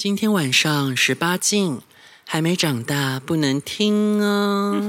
[0.00, 1.82] 今天晚上十八禁，
[2.26, 4.80] 还没长大不能听哦。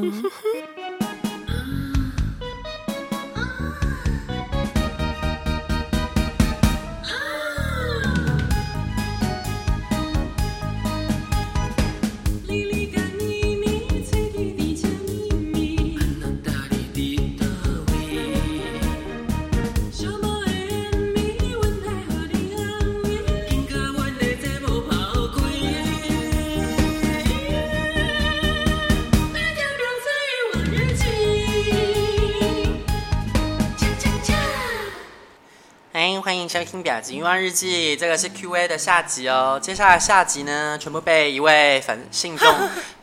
[36.22, 39.60] 欢迎收听《表子欲望日记》，这个是 Q&A 的下集哦。
[39.60, 42.48] 接下来下集呢，全部被一位粉信众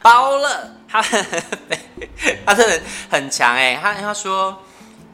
[0.01, 0.75] 包了。
[0.89, 1.03] 他
[2.47, 4.63] 他真的很强哎，他他说，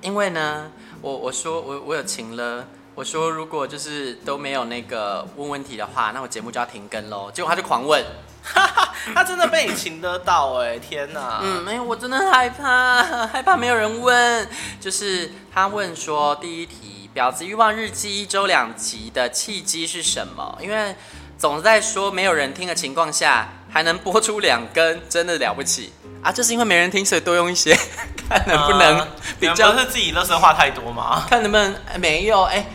[0.03, 7.31] 因为呢，我我说我我有情了，我说如果就是都没有那个问问题的话，那我节目就要停更喽。
[7.33, 8.05] 结果他就狂问，
[9.15, 11.41] 他真的被你情得到哎，天哪！
[11.43, 14.47] 嗯，没有，我真的害怕，害怕没有人问。
[14.79, 16.91] 就是他问说第一题。
[17.15, 20.59] 《婊子欲望日记》一周两集的契机是什么？
[20.61, 20.97] 因为
[21.39, 25.93] 总在说没有人听的情况下，还能播出两根，真的了不起
[26.25, 26.33] 啊！
[26.33, 27.73] 就是因为没人听，所以多用一些，
[28.29, 29.07] 看能不能
[29.39, 29.71] 比较。
[29.71, 31.25] 不是自己热身话太多吗？
[31.31, 32.67] 看能不能没有哎，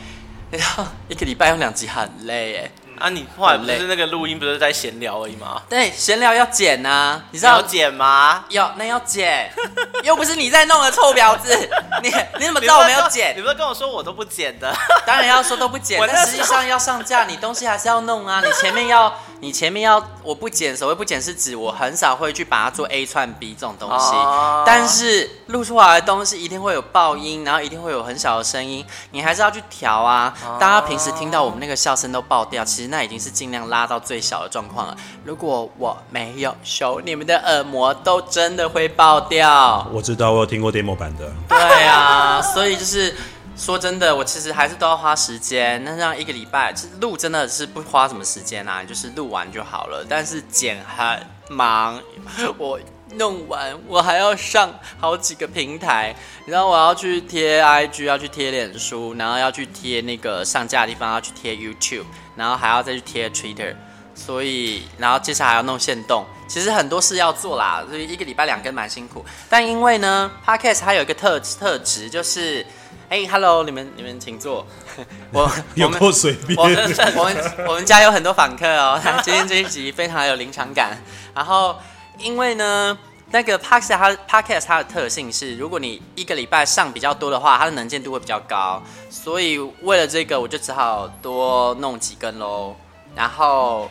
[0.51, 2.71] 然后一个礼拜用两集很累哎。
[3.00, 5.61] 啊，你后来不是那个录音，不是在闲聊而已吗？
[5.69, 8.44] 对，闲聊要剪啊，你知道要剪吗？
[8.50, 9.52] 要，那要剪，
[10.03, 11.55] 又不是你在弄的，臭婊子！
[12.03, 13.36] 你你怎么知道我没有剪？
[13.38, 14.73] 你不是跟我说我都不剪的？
[15.05, 18.42] 当然要说都不剪， 但实际上要上架，你东西还是要弄啊。
[18.45, 30.33] 你前面要，你前面要，我不剪，所谓不剪是指我很少会去把它做 A 串 B 这种东西，哦、但是录出来的东西一定会有爆音，然后一定会有很小的声音，你还是要去调啊。
[30.45, 32.89] 哦、大家平时听到我们那个笑声都爆掉，其实。
[32.89, 34.97] 那已经是尽量拉到最小的状况了。
[35.23, 39.87] 如果我没有修，你们的耳膜都真的会爆掉。
[39.93, 41.31] 我知道，我有听过 demo 版的。
[41.47, 43.15] 对啊，所以就是
[43.59, 45.83] 说真的，我其实还是都要花时间。
[45.83, 50.05] 那这样一个礼拜，其实录真的是不花什么时间啊，就是录完就好了。
[50.08, 52.02] 但是剪很忙，
[52.58, 52.80] 我
[53.15, 56.15] 弄完我还要上好几个平台，
[56.45, 62.05] 然后我要去贴 IG，要去贴脸书，然后要去贴那个上架的地方，要去贴 YouTube。
[62.37, 63.76] 然后还要再去贴 Twitter，
[64.15, 69.26] 所以然后接下来还要弄限动，其实很多事要做啦，所以一个礼拜两更蛮辛苦。
[69.49, 72.65] 但因为呢，Podcast 它有一个特特质，就是，
[73.09, 74.64] 哎，Hello，你们你们请坐。
[75.33, 76.55] 我有够随便。
[76.55, 76.75] 我们
[77.17, 80.95] 我们我们家有很多访客哦， 今天这一集非常有临场感。
[81.33, 81.75] 然后
[82.20, 82.95] 因为呢，
[83.31, 88.80] 那个 Podcast 它 Podcast 它的特性是，如果你一个礼拜上比较多的话，它的能见度会比较高。
[89.09, 92.76] 所以为了这个，我就只好多弄几根喽。
[93.15, 93.89] 然后，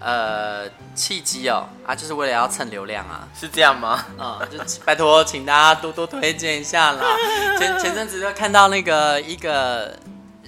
[0.00, 4.02] 呃，契机哦，啊，就是为了要蹭流量啊，是这样吗？
[4.18, 7.04] 嗯，就拜托，请大家多多推荐一下啦。
[7.60, 9.94] 前前阵子就看到那个一个，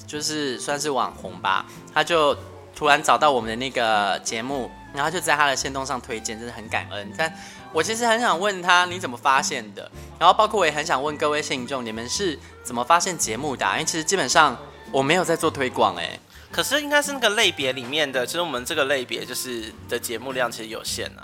[0.06, 2.34] 就是算是网红吧，他就
[2.74, 7.12] 突然找到我们的那个节目，然后就在他的线动上推荐，真的很感恩。
[7.18, 7.30] 但
[7.74, 9.90] 我其实很想问他，你怎么发现的？
[10.18, 13.74] 然后包括我也很想问各位信众，你们是怎么发现节目的啊？
[13.74, 14.56] 因为其实基本上
[14.90, 16.18] 我没有在做推广哎。
[16.52, 21.22] 可是应该是那个类别里面的，其实我们这个类别就是的节目量其实有限呢。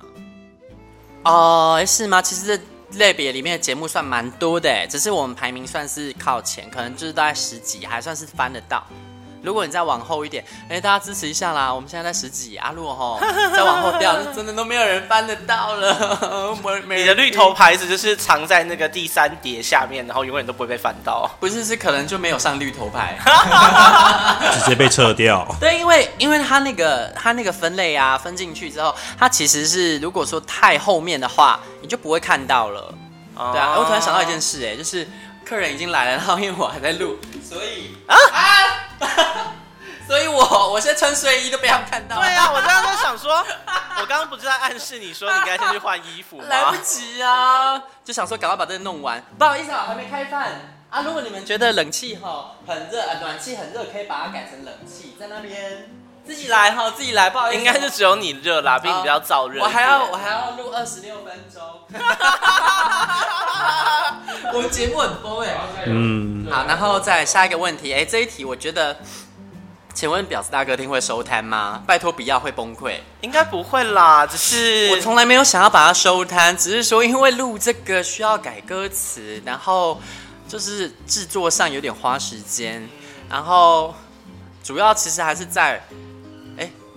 [1.24, 2.22] 哦，是吗？
[2.22, 2.58] 其实
[2.92, 8.86] 类别里面的节目算蛮多的，只是我们排名算是靠前，可能就是大概十几，还算是翻得到。
[9.48, 11.72] 如果你再往后一点，哎、欸，大家支持一下啦！
[11.72, 13.18] 我们现在在十几啊，如果吼
[13.56, 16.54] 再往后掉，真的都没有人翻得到了。
[16.86, 21.26] 你的绿头牌子就是藏在那个第三叠下面，然后永远都不会被翻到。
[21.40, 23.18] 不是，是可能就没有上绿头牌，
[24.52, 25.46] 直接被撤掉。
[25.58, 32.94] 对，因为因为它那个它那个分类啊，分进去之后，它其实是如果说太后面的话，你就不会看到了。
[33.34, 35.08] 哦、对啊，我突然想到一件事，哎，就是
[35.42, 38.87] 客人已经来了，然后因为我还在录，所以啊啊。
[40.08, 42.16] 所以我我现在穿睡衣都被他们看到。
[42.16, 43.44] 对啊，我刚刚在想说，
[44.00, 46.44] 我刚刚不是在暗示你说你该先去换衣服吗？
[46.48, 49.22] 来不及啊，就想说赶快把这个弄完。
[49.38, 50.52] 不好意思啊，还没开饭
[50.88, 51.02] 啊。
[51.02, 55.97] 如果你们觉得冷气哈很热，呃，暖气很热，可以把它改成冷气，在那边
[56.28, 57.30] 自己来哈，自己来。
[57.30, 59.62] 不好意思，应该是只有你热啦，比你比较燥热。
[59.62, 61.62] 我还要我还要录二十六分钟。
[64.52, 65.56] 我们节目很多哎。
[65.86, 66.46] 嗯。
[66.50, 68.94] 好，然后再下一个问题，哎，这一题我觉得。
[69.94, 71.82] 请问婊子大哥听会收摊吗？
[71.84, 73.00] 拜托不要，会崩溃。
[73.20, 80.00] 应该不会啦，只是我从来没有想要把它收摊，只是说因为录这个需要改歌词，然后
[80.46, 82.88] 就是制作上有点花时间，
[83.28, 83.92] 然后
[84.62, 85.82] 主要其实还是在，哎，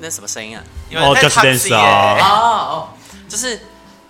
[0.02, 0.64] 那什么声音啊？
[0.96, 2.28] 哦 Just Dance 啊哦
[2.74, 2.90] 哦，
[3.30, 3.62] 就是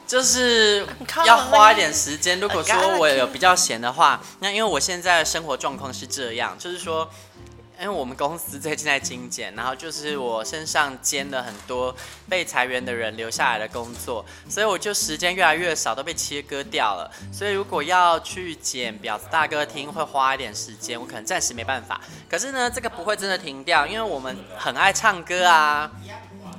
[0.08, 0.88] 就是
[1.26, 2.40] 要花一点时间。
[2.40, 7.10] 如果说我有比较闲的话，那因为我现在的生活状况是这样，就是说。
[7.82, 11.94] 因为我们公司最近在精简，然后就是我身上兼了很多
[12.30, 17.10] 被裁员的人留下来的工作，所以我就时间越来越少，都被切割掉了。
[17.34, 22.00] 所以如果要去剪婊子大哥听，会花一点时间，我可能暂时没办法。
[22.30, 25.90] 可是呢，这个不会真的停掉，因为我们很爱唱歌啊。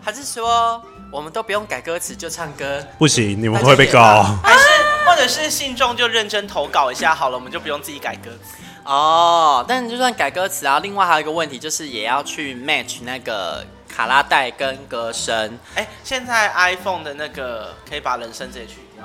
[0.05, 2.85] 还是说我们都不用改歌词就唱歌？
[2.99, 4.25] 不行，你们会被告。
[4.43, 4.65] 还是
[5.07, 8.65] 或者是信众就认真投稿一下好了，我们就不用自己改歌词。
[8.85, 15.57] 哦，但就算改歌词啊，另外还有一个问题就是也要去 match 那个卡拉带跟歌声。
[15.77, 19.05] 哎，现在 iPhone 的那个可以把人声直接去掉。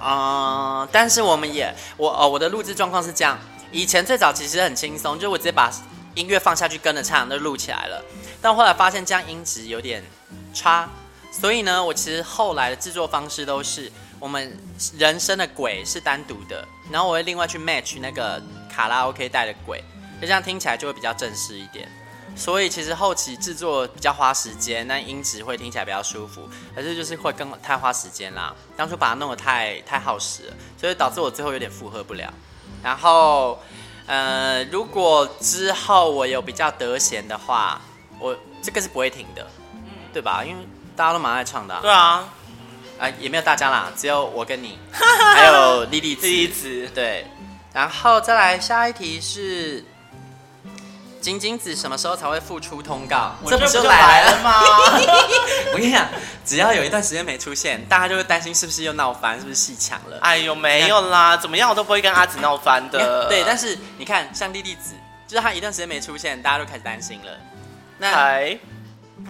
[0.00, 3.36] 嗯，但是我们也我哦，我的录制状况是这样，
[3.72, 5.68] 以前最早其实很轻松，就我直接把
[6.14, 8.00] 音乐放下去跟着唱，就录起来了。
[8.40, 10.02] 但后来发现这样音质有点
[10.54, 10.88] 差，
[11.32, 13.90] 所以呢，我其实后来的制作方式都是
[14.20, 14.56] 我们
[14.96, 18.40] 人声的轨是单独的，然后我会另外去 match 那个。
[18.80, 19.78] 卡拉 OK 带的鬼，
[20.22, 21.86] 就这样听起来就会比较正式一点。
[22.34, 28.54] 所以其实后期制作比较花时间，那音质会听起来比较舒服，可是就是会更太花时间啦。
[28.78, 32.32] 当初把它弄得太太耗时了，所以导致我最后有点负荷不了。
[32.82, 33.60] 然后，
[34.06, 37.78] 呃，如果之后我有比较得闲的话，
[38.18, 39.46] 我这个是不会停的，
[40.10, 40.42] 对吧？
[40.42, 40.66] 因为
[40.96, 41.80] 大家都蛮爱唱的、啊。
[41.82, 42.30] 对啊，啊、
[43.00, 44.78] 呃，也没有大家啦，只有我跟你，
[45.36, 47.26] 还有莉莉子，莉莉子，对。
[47.72, 49.84] 然后再来下一题是，
[51.20, 53.34] 金金子什么时候才会复出通告？
[53.46, 54.60] 这不就来了吗？
[55.72, 56.08] 我跟你讲，
[56.44, 60.18] 只要有一段时间没出现，大家就会担心是不是又闹翻，是不是戏抢了？
[60.22, 63.26] 哎呦，没有啦，怎么样我都不会跟阿紫闹翻的。
[63.30, 64.94] 对，但是你看，像莉莉子，
[65.28, 67.30] 就是她一段时间没出现，大家都开始担心了。
[67.98, 68.58] 那嗨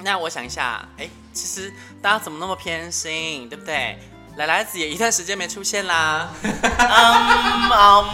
[0.03, 1.71] 那我想一下，哎，其实
[2.01, 3.99] 大家怎么那么偏心，对不对？
[4.37, 6.29] 来来子也一段时间没出现啦。
[6.43, 6.50] 嗯
[7.73, 8.09] 嗯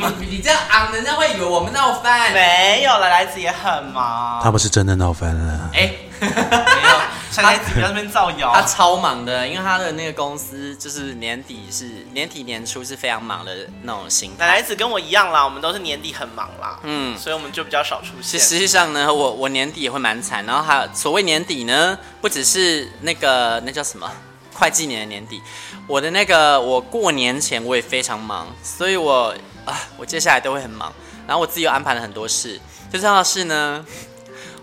[0.00, 2.32] 嗯，你 你这样昂，人家会以为我们闹翻。
[2.32, 4.40] 没有，来来子也很忙。
[4.42, 5.70] 他们是真的闹翻了。
[5.74, 8.52] 哎，没有，奶奶子在那边造谣。
[8.54, 14.32] 他超忙的，因为他的那个公司就是年底是年底年初是非常忙的那种型。
[14.38, 16.78] 来来子跟我一样啦，我们都是年底很忙啦。
[16.84, 18.40] 嗯，所以我们就比较少出现。
[18.40, 24.08] 实际上呢，我我年底也会蛮惨，然后还有所谓年底呢，不只是那个那叫什么？
[24.58, 25.40] 会计年的年底，
[25.86, 29.32] 我的那个我过年前我也非常忙，所以我
[29.64, 30.92] 啊，我接下来都会很忙。
[31.26, 32.58] 然后我自己又安排了很多事，
[32.90, 33.84] 最重要的是呢，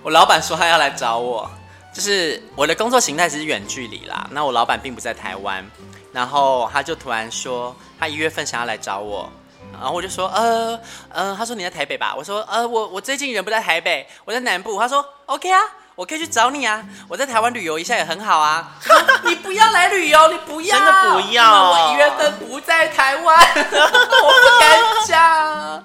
[0.03, 1.49] 我老板说他要来找我，
[1.93, 4.27] 就是我的工作形态只是远距离啦。
[4.31, 5.63] 那我老板并不在台湾，
[6.11, 9.29] 然后他就突然说他一月份想要来找我，
[9.71, 12.13] 然后我就说呃呃，他说你在台北吧？
[12.17, 14.77] 我说呃我我最近人不在台北，我在南部。
[14.79, 15.61] 他说 OK 啊。
[15.95, 16.83] 我可以去找你啊！
[17.07, 18.73] 我在台湾旅游一下也很好啊。
[19.23, 21.71] 你不要来旅游，你不要，真的不要。
[21.71, 25.83] 我一月份不在台湾， 我不敢讲。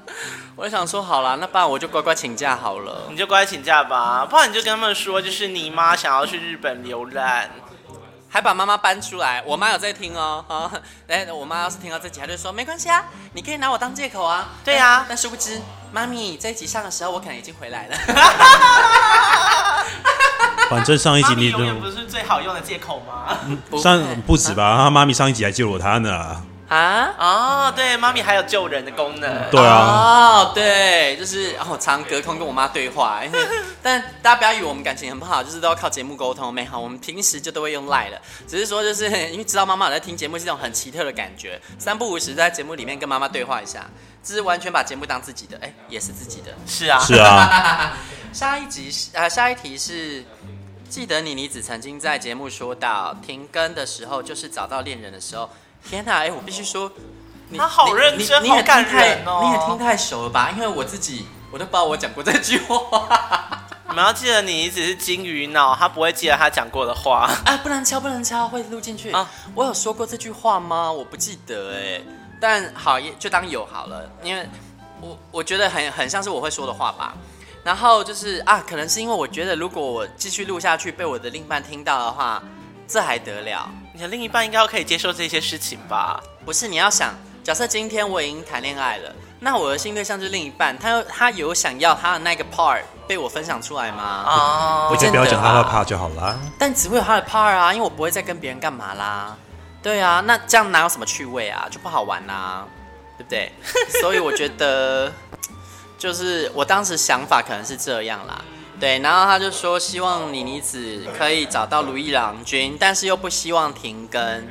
[0.56, 3.06] 我就想说，好了，那不然我就乖乖请假好了。
[3.08, 7.48] 你就乖乖请假吧，不然你就跟他们说，就是你妈想要去日本游览，
[8.28, 9.42] 还把妈妈搬出来。
[9.46, 10.44] 我妈有在听哦。
[11.06, 14.48] 哎，我妈要是听到这集，她就说没关系啊，你可以拿我当借口啊。
[14.64, 15.60] 对啊，但殊不知，
[15.92, 17.96] 妈咪这一集上的时候，我可能已经回来了。
[20.70, 23.36] 反正上一集你永远不是最好用的借口吗？
[23.82, 26.42] 上不止吧，他妈咪上一集还救了他呢。
[26.70, 27.14] 啊？
[27.18, 29.50] 哦，对，妈咪还有救人的功能。
[29.50, 29.76] 对啊。
[29.76, 33.24] 哦，对，就是哦，常隔空跟我妈对话。
[33.24, 33.40] 因 为
[33.82, 36.54] 但大家不要以为我们感情很不好，就是都要靠节目沟通。
[36.54, 41.60] 没好，我们平时就都会用赖的，只是说就是因为知道妈妈有在听节目，是一种很奇特的感觉。
[41.76, 43.84] 三不五时在节目里面跟妈妈对话一下，
[44.22, 46.52] 这是完全把节目当自己的，哎，也是自己的。
[46.68, 47.00] 是啊。
[47.00, 47.96] 是啊。
[48.32, 50.24] 下一集是啊，下一题是。
[50.88, 55.48] 记得你妮子曾经在节目说到，停更的时候就是找到恋人的时候。
[55.88, 56.90] 天哪，哎，我必须说，
[57.56, 60.50] 他好认真，你也感人哦，你也听太熟了吧？
[60.54, 63.08] 因为我自己我都不知道我讲过这句话。
[63.88, 67.28] 你们要记得，妮妮子是金鱼脑，他不会记得他讲过的话。
[67.44, 69.28] 哎， 不能敲，不能敲，会录进去啊！
[69.52, 70.92] 我有说过这句话吗？
[70.92, 72.00] 我不记得哎，
[72.40, 74.48] 但好，也就当有好了，因为
[75.00, 77.14] 我我觉得很很像是我会说的话吧。
[77.64, 82.40] 然后就是啊，可能是因为我觉得，如果我继续录下去，被我的另一半听到的话，
[82.86, 83.68] 这还得了？
[83.92, 86.20] 你的另一半应该要可以接受这些事情吧？
[86.44, 94.24] 不是，你要想，假设今天我已经谈恋爱了，那我的新对象是另一半，他有他有想要他的那个 part 被我分享出来吗？
[94.26, 96.38] 哦，我就不要讲他的 part 就好啦。
[96.58, 99.36] 但只会有他的 part 啊，因为我不会再跟别人干嘛啦。
[99.82, 101.66] 对啊，那这样哪有什么趣味啊？
[101.70, 102.66] 就不好玩啦，
[103.18, 103.52] 对不对？
[104.00, 105.12] 所以我觉得。
[105.98, 108.40] 就是我当时想法可能是这样啦，
[108.80, 114.48] 对，然后他就说希望妮妮子可以找到如意郎君，但是又不希望停更。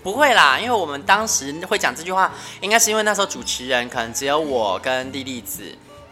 [0.00, 5.62] 不会啦，因为我们当时会讲这句话，应该是因为那时候主持人可能只有我跟莉莉子，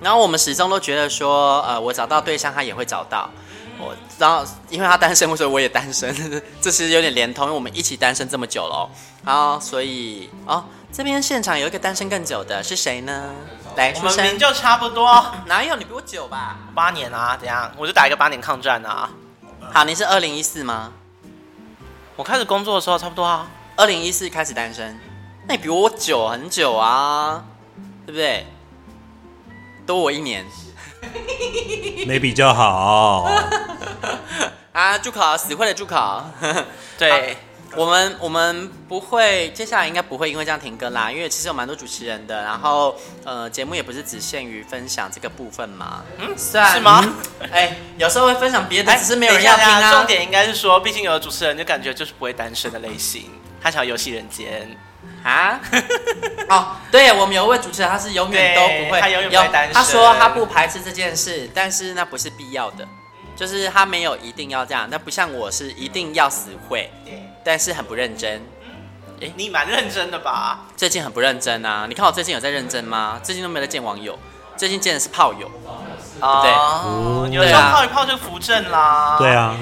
[0.00, 3.30] 然后我们始终都觉得说，呃，我找到对象，他也会找到
[3.78, 3.94] 我。
[4.18, 6.12] 然后因为他单身，所以我也单身，
[6.60, 8.90] 这其实有点连通，因为我们一起单身这么久了。
[9.24, 10.62] 然后所以哦，
[10.96, 13.34] 这边现场有一个单身更久的是谁呢？
[13.76, 15.22] 来，我们名就差不多。
[15.44, 16.56] 哪有你比我久吧？
[16.74, 17.70] 八年啊，怎样？
[17.76, 19.10] 我就打一个八年抗战啊。
[19.74, 20.94] 好，你是二零一四吗？
[22.16, 23.46] 我开始工作的时候差不多啊。
[23.76, 24.98] 二零一四开始单身，
[25.46, 27.44] 那你比我久很久啊，
[28.06, 28.46] 对不对？
[29.86, 30.46] 多我一年，
[32.08, 33.28] 没比较好
[34.72, 34.96] 啊！
[34.96, 36.24] 住口，死会的住口。
[36.96, 37.36] 对。
[37.76, 47.04] 我们我们不会，接下来应该不会因为这样停更啦，因为其实有蛮多主持人的，然后呃，节目也不是只限于分享这个部分嘛，嗯，是吗？
[47.52, 49.92] 哎、嗯，有时候会分享别的，只是没有人要听啊。
[49.92, 53.30] 重点应该是说，毕竟有的主持人就感觉就是不会单身的类型，
[53.60, 54.74] 他想要游戏人间
[55.22, 55.60] 啊。
[56.48, 59.74] 哦，对，我们有一位主持人，他是永远都不会，他永远不会单身。
[59.74, 62.88] 他说他不排斥这件事，但是那不是必要的，
[63.36, 66.90] 就是他没有一定要这样，那不像我是一定要死会。
[67.46, 68.44] 但是很不认真，
[69.22, 70.64] 哎，你蛮认真的吧？
[70.76, 71.86] 最近很不认真啊！
[71.88, 73.20] 你看我最近有在认真吗？
[73.22, 74.18] 最近都没有在见网友，
[74.56, 75.48] 最近见的是炮友，
[76.18, 77.36] 啊、对不对？
[77.36, 79.14] 有时候泡一泡就扶正啦。
[79.16, 79.54] 对啊，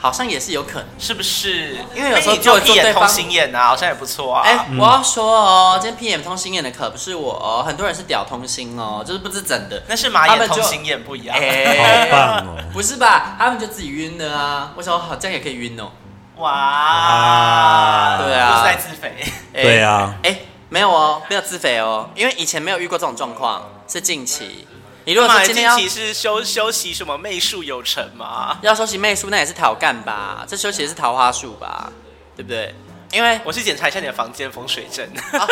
[0.00, 1.76] 好像也是有可能，是不是？
[1.94, 4.42] 因为有时候做屁眼通心眼啊，好像也不错啊。
[4.44, 9.84] 哎，我要说哦，今天 PM 通心眼的可不是我哦，很多人是屌通心哦，就是不知怎的。
[9.86, 11.36] 那是马眼通心眼不一样。
[11.38, 12.56] 哎，好棒哦！
[12.72, 13.36] 不是吧？
[13.38, 14.72] 他们就自己晕的啊？
[14.76, 15.92] 为什么好这样也可以晕哦？
[16.36, 19.14] 哇，对啊，都是在自肥。
[19.52, 24.66] 对啊，哎，没有哦，没有自肥哦，因为以前没有遇过这种状况，是近期。
[25.04, 28.58] 你如果说今天要近期是修修习什么媚术有成吗？
[28.62, 30.44] 要修习媚术，那也是挑干吧？
[30.48, 31.92] 这休息的是桃花术吧？
[32.34, 32.74] 对不对？
[33.12, 35.06] 因为我去检查一下你的房间风水阵。
[35.32, 35.46] 啊、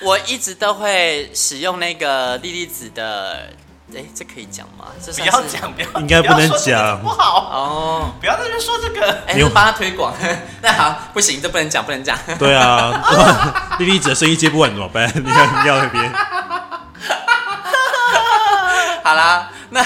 [0.00, 3.48] 我一直都会使用那个莉莉子的。
[3.94, 4.86] 哎，这可以讲吗？
[5.00, 8.10] 这不要讲，不要，应该不能讲，不好哦。
[8.20, 10.12] 不要在这边说这个，哎，你帮他推广。
[10.60, 12.18] 那好，不行，这不能讲，不能讲。
[12.36, 15.08] 对啊，莉莉子的生意接不完怎么办？
[15.14, 16.12] 你要你要那边。
[19.04, 19.80] 好啦，那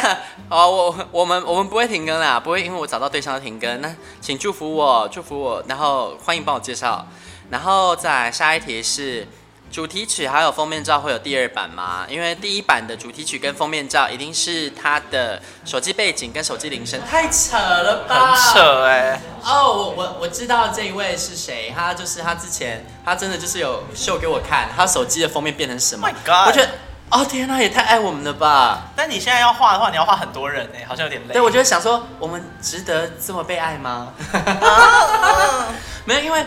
[0.49, 3.81] 哦，我我们我们不会停更啦，不会因为我找到对象要停更。
[3.83, 7.07] 那请祝福我，祝福我，然后欢迎帮我介绍。
[7.51, 9.29] 然后再下一题是。
[9.71, 12.05] 主题曲还有封面照会有第二版吗？
[12.09, 18.35] 因为第一版的主题曲跟封面照一定是他的手机背景跟手机铃声，太扯了吧？
[18.35, 19.21] 很扯哎、欸！
[19.45, 26.71] 哦，我我我知道这一位是谁，他就是他之前他真的就是有秀给我看，他手机的封面变成什么？Oh、my God 我觉得
[27.11, 28.91] 哦天哪，也太爱我们了吧！
[28.97, 31.35] 但你现在要画的话，你要画很多人哎，好像有点累。
[31.35, 34.13] 对，我就想说，我们值得这么被爱吗？
[36.05, 36.45] 没有，因为。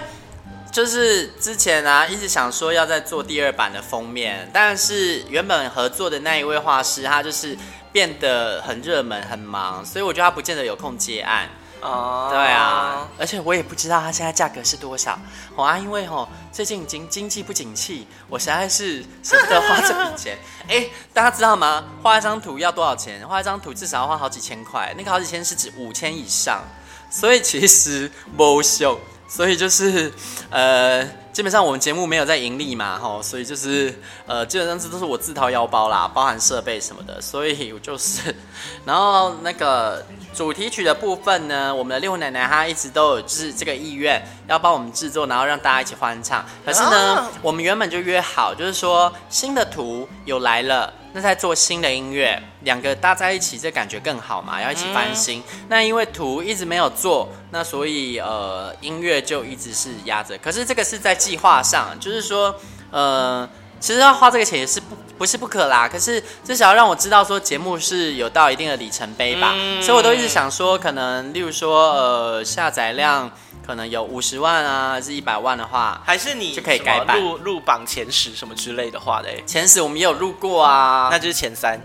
[0.73, 7.55] 就是之前啊，一直想说要再做第二版的封面，但是原本合作的那一位画师，他就是
[7.91, 11.47] 变得很热门、很忙，所以我觉得他不见得有空接案。
[11.79, 15.19] 哦，对啊，而且我也不知道他现在价格是多少。
[15.55, 20.35] 好啊，因为吼最近经经济不景气，我实在是舍不得花这笔钱。
[20.67, 21.83] 哎，大家知道吗？
[22.01, 23.23] 画一张图要多少钱？
[23.27, 26.63] 画一张图至少要花好几千块，那个好几千是指五千以上，
[27.11, 28.99] 所以其实不秀。
[29.33, 30.13] 所以就是，
[30.51, 33.91] 呃，基本上我们节目没有在盈利嘛，吼，所以就是，
[34.27, 38.35] 呃，基本上这都是我自掏腰包啦，包含设备什么的，所以我就是，
[38.85, 46.45] 然后那个主题曲的部分呢，我们的六奶奶她一直都有就是这个意愿要帮我们制作，然后让大家一起欢唱。
[46.63, 50.93] 可是呢，我们原本就约好，就是说新的图有来了。
[51.13, 54.59] 那在做新的音乐，两个搭在一起，这感觉更好嘛？
[54.61, 55.39] 要一起翻新。
[55.39, 60.37] 嗯、那因为图一直没有做，那所以呃音乐就一直是压着。
[60.39, 62.55] 可是这个是在计划上，就是说
[62.89, 63.47] 呃
[63.79, 65.87] 其实要花这个钱也是不不是不可啦。
[65.87, 69.53] 可是至少要让我知道说节目是有到一定的里程碑吧。
[69.55, 73.31] 嗯、所以我都一直想说，可能例如说呃下载量。
[73.65, 79.41] 可能有五十万啊，还是一百万的话，还是你就可以改版入入榜前十什么之类的话嘞？
[79.47, 81.79] 前十我们也有入过啊，那就是前三、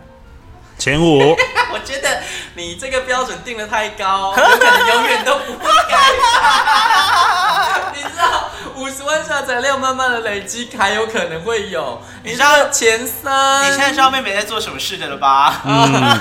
[0.77, 1.37] 前五。
[1.71, 2.23] 我觉得
[2.55, 6.13] 你这个标准定的太高， 有可能永远都不会改。
[7.95, 12.01] 你知道五十万下载量慢慢的累积，还有可能会有。
[12.25, 13.67] 你知道前三？
[13.67, 15.63] 你现在知道妹妹在做什么事的了吧？
[15.65, 16.21] 嗯，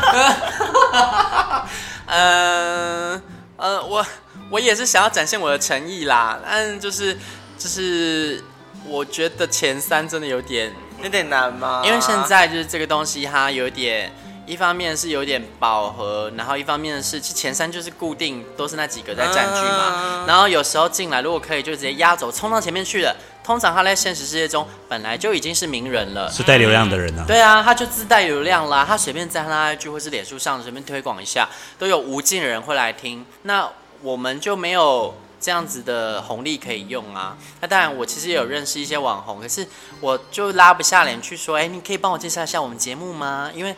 [3.17, 3.21] 呃
[3.57, 4.05] 呃，我。
[4.49, 7.17] 我也是想要展现我的诚意啦，但就是
[7.57, 8.43] 就是
[8.85, 10.73] 我觉得前三真的有点
[11.03, 11.81] 有点难吗？
[11.85, 14.11] 因为现在就是这个东西它有点
[14.45, 23.15] 一方面是有点饱和，然后一方面是前三就是固定都是那几个在占据嘛，然后有时候进来如果可以就直接压走冲到前面去了。
[23.43, 27.23] 通常他在现实世界中本来就已经是名人了，是带流量的人啊。
[27.25, 31.47] 对啊，他就自带流量啦，他随便在他 IG 或是脸书上随便推广一下，
[31.79, 33.25] 都有无尽的人会来听。
[33.43, 33.69] 那
[34.01, 37.37] 我们就没有这样子的红利可以用啊。
[37.61, 39.67] 那当然，我其实也有认识一些网红，可是
[40.01, 43.49] 我就拉不下脸去说，哎，你可以帮我介绍一下我们节目吗？
[43.53, 43.75] 因为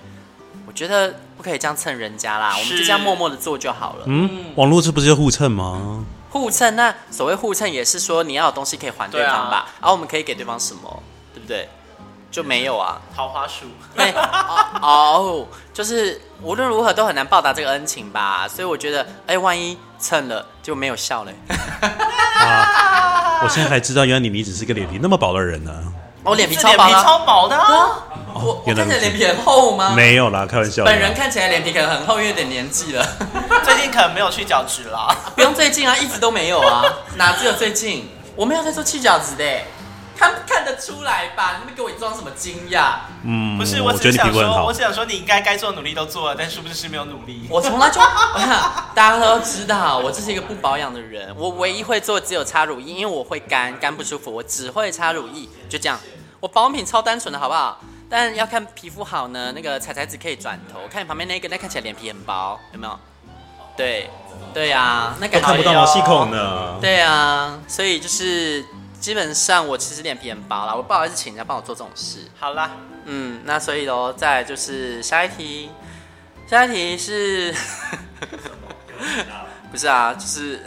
[0.67, 4.03] 我觉得不可以这样蹭人家啦，我们就这样默默的做就好了。
[4.07, 6.05] 嗯，网络这不是就互蹭吗？
[6.29, 11.01] 互蹭，那所谓互蹭也是说你要有东西可以还对方吧，然后、啊啊、我们可以给对方什么，
[11.33, 11.67] 对不对？
[12.31, 13.65] 就没有啊，桃花树。
[13.95, 14.11] 对，
[14.81, 21.31] 哦，就是无论如何都很难报答这个恩情吧，所以我觉得，哎，万一蹭了就没有效了。
[22.39, 25.83] 啊，我现在才知道，原来你你只是个脸皮那么薄的人呢、啊。
[26.23, 27.57] 我脸皮超薄，超薄的。
[28.33, 29.93] 我看起来脸皮很厚吗？
[29.95, 30.83] 没有啦，开玩笑。
[30.83, 33.03] 本人看起来脸皮可能很厚，因为有点年纪了。
[33.63, 35.15] 最近可能没有去角质啦。
[35.35, 36.83] 不用最近啊，一直都没有啊。
[37.15, 38.07] 哪只有最近？
[38.35, 39.43] 我没有在做去角质的，
[40.19, 41.59] 看看得出来吧？
[41.59, 42.95] 你们给我装什么惊讶？
[43.23, 47.47] 嗯，不是，我只想说，我只想说，你应该该做的努力都做了，但是不是是没有努力？
[47.49, 48.01] 我从来就，
[48.93, 51.33] 大家都知道，我这是一个不保养的人。
[51.37, 55.97] 我唯一会做只有擦乳液，因为我会干，干不舒服，我只会擦乳液，就这样。
[56.41, 57.79] 我保养品超单纯的，好不好？
[58.09, 62.99] 但要看皮肤好呢，那个彩彩子可以转头看你旁边那个，那看起来脸皮很薄，有没有？
[63.77, 64.09] 对，
[64.53, 66.77] 对呀、啊，那个看不到毛细孔呢。
[66.81, 68.65] 对呀、啊，所以就是
[68.99, 72.19] 基本上我其实脸皮很薄啦，我不好意思请人家帮我做这种事。
[72.39, 72.71] 好啦，
[73.05, 75.71] 嗯，那所以喽，再来就是下一题，
[76.45, 77.53] 下一题是，
[79.71, 80.61] 不是啊，就是。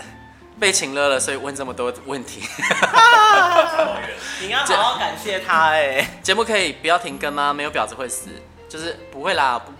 [0.61, 2.41] 被请了了，所以问这么多问题。
[4.41, 6.21] 你要好好感谢他哎。
[6.23, 7.53] 节目可以不要停更吗？
[7.53, 8.29] 没有婊子会死，
[8.69, 9.73] 就是不会啦，不，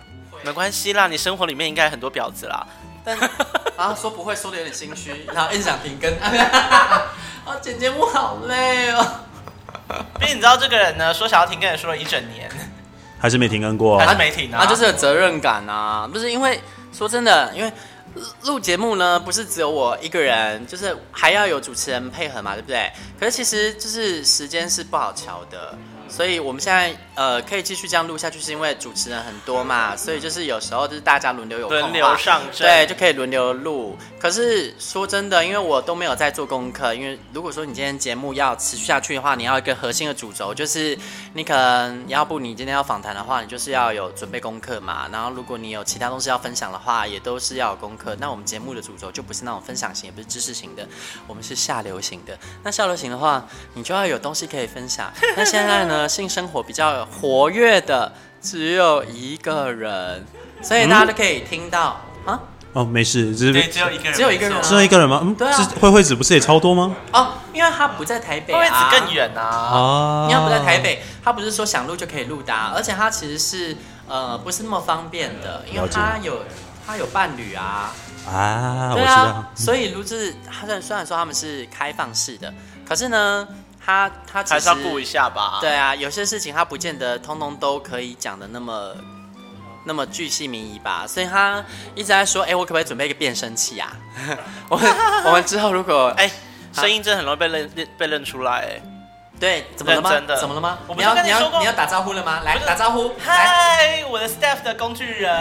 [0.43, 1.07] 没关系啦。
[1.07, 2.67] 你生活里面应该很多婊子啦。
[3.03, 3.17] 但
[3.75, 6.11] 啊，说不会，说的有点心虚，然后一直想停更。
[6.19, 9.05] 啊，剪节目好累哦。
[10.21, 12.49] 因为你知道这个人呢，说想要停更也说了一整年，
[13.19, 14.59] 还是没停更过，还是没停啊。
[14.61, 17.71] 他就是有责任感啊，不是因为说真的，因为。
[18.43, 22.91] 录节目呢，不是只有我一个人，就是还要有主持人配合嘛，对不对？
[23.19, 25.77] 可是其实就是时间是不好调的。
[26.09, 33.97] 所以我们现在呃可以继续这样录下去，是因为主持人很多嘛，所以就是有时候就是大家轮流有空，轮流上阵，对，就可以轮流录。
[34.19, 40.95] 可是说真的，因为我都没有在做功课，因为如果说你今天节目要持续下去的话，你要一个核心的主轴，就是
[41.33, 45.07] 你可能要不你今天要访谈的话，你就是要有准备功课嘛。
[45.11, 48.02] 然后如果你有其他东西要分享的话，也都是要有功课。
[48.19, 50.87] 那我们节目的主轴就不是那种分享型，也不是知识型的，
[51.27, 52.37] 我们是下流型的。
[52.63, 55.11] 那下流型的话，你就要有东西可以分享。
[55.35, 56.07] 那现在呢？
[56.07, 60.25] 性生活比较活跃的只有一个人，
[60.61, 62.39] 所以大家都可以听到、嗯、啊。
[62.73, 65.21] 哦，没事，只是只有一个人，只有一个人，只有一个人吗？
[65.23, 65.71] 嗯，对啊。
[65.79, 66.95] 慧慧子不是也超多吗？
[67.11, 69.69] 哦，因为他不在台北、啊，慧慧子更远啊。
[69.71, 76.39] 哦，因为他不在台北，他不是说想录就可以录的、啊，而且他其实是呃不是那么方便的，因为他有
[76.85, 77.93] 他有伴侣啊。
[78.27, 82.53] 啊，对啊，所以卢志他虽然虽然说他们是开放式的，
[82.87, 83.47] 可是呢。
[83.85, 85.57] 他他其实还是要顾一下吧。
[85.59, 88.95] 对啊，有些事情他不见得通通都可以讲的那么
[89.83, 91.61] 那么巨细靡遗吧，所以他
[91.93, 93.91] 一直在说，哎，我可不可以准备一个变声器啊？
[94.71, 94.89] 我们
[95.25, 96.31] 我们之后如果哎，
[96.71, 98.81] 声音真的很容易被认被认出来，哎，
[99.43, 100.09] 对，怎么了吗？
[100.39, 100.77] 怎么了吗？
[100.95, 102.39] 你要你要你要打招呼了吗？
[102.45, 105.37] 来打招呼，嗨，我的 staff 的工具人，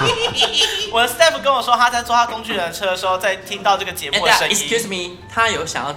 [0.90, 4.56] 我的 staff 跟我说他在坐他工具人车的时候，在听到这个节目的声音。
[4.56, 5.94] Excuse me，他有想要。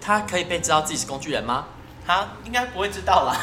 [0.00, 1.64] 他可以被知道自己是工具人吗？
[2.06, 3.36] 他应该不会知道啦。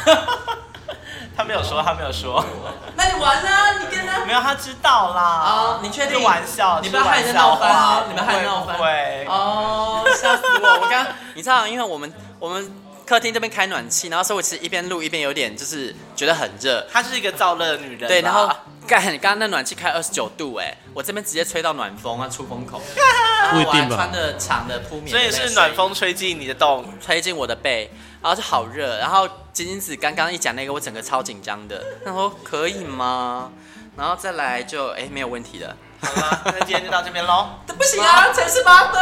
[1.36, 2.45] 他没有说，他没有说。
[2.95, 3.49] 那你玩呢？
[3.82, 5.21] 你跟他没有，他知道啦。
[5.21, 6.23] 啊，你确定？
[6.23, 8.77] 玩笑，你不要害人闹翻，你们害人闹翻。
[8.77, 9.25] 对。
[9.27, 10.69] 哦，吓死我！
[10.82, 12.69] 我刚刚你知道，因为我们我们
[13.10, 16.86] 客厅这边开暖气，然后所以我其实一边录一边有点就是觉得很热。
[16.93, 18.08] 她是一个燥热的女人。
[18.08, 18.48] 对，然后
[18.88, 22.80] 干，你刚刚那暖气开二十九度，哎，我这边直接吹到暖风啊，出风口。
[23.52, 23.95] 不一定吧？
[23.95, 27.89] 穿的长的铺棉，所以是暖风吹进你的洞，吹进我的背，
[28.22, 29.00] 然后就好热。
[29.00, 31.84] 然后金金子刚刚一讲那个，我整个超紧张的。
[32.06, 33.52] 然后可以吗？
[33.98, 35.76] 然后再来就哎没有问题了。
[36.00, 37.48] 好了，那今天就到这边喽。
[37.76, 39.02] 不行啊，才十八分。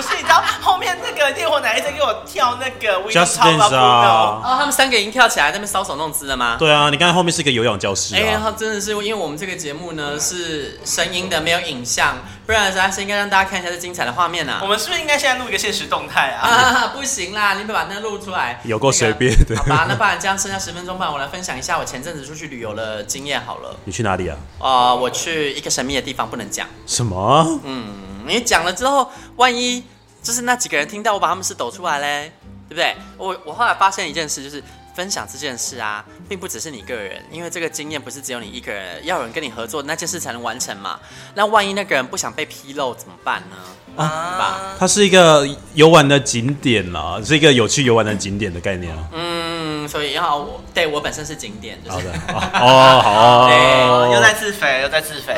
[0.00, 6.56] 不可是你知道后面那个烈火奶奶在给我跳那个 Just Dance 啊哦，他们三个已经跳起来，在那边搔首弄姿了吗？
[6.58, 8.40] 对啊，你看后面是一个有氧教室哎、欸，啊。
[8.42, 14.60] 他真的是因为我们这个节目呢是声音的，没有影像，不然还是应该让大家看一下这精彩的画面啊。
[14.62, 16.48] 我们是不是应该现在录一个现实动态啊？
[16.48, 19.62] 啊，不行啦，你把那录出来，有够随便的那个。
[19.62, 23.76] 好吧，那不然这样剩下十分钟吧，我来分享一下我前阵子出去旅游的经验好了。
[23.84, 24.36] 你去哪里啊？
[24.58, 26.66] 呃，我去一个神秘的地方，不能讲。
[26.86, 27.60] 什么？
[27.64, 27.86] 嗯，
[28.30, 29.82] 你讲了之后，万一
[30.22, 32.32] 就是那几个人听到我把他们事抖出来嘞，
[32.68, 32.96] 对不对？
[33.16, 34.62] 我我后来发现一件事，就是
[34.94, 40.98] 分享这件事啊，并不只是你一个人，因为这个经验不是只有你一个人，要有人跟你合作，那件事才能完成嘛。
[41.34, 43.56] 那万一那个人不想被披露怎么办呢？
[43.96, 44.76] 啊，对吧？
[44.78, 49.08] 它是一个游玩的景点啦，是一个有趣游玩的景点的概念啊。
[49.12, 49.39] 嗯，
[49.88, 55.36] 所以要我对我本身是景点，就是、好的， 哦，好哦，对又在自肥，又在自肥